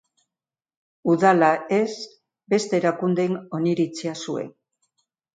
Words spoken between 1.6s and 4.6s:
ez beste erakundeen oniritzia zuen.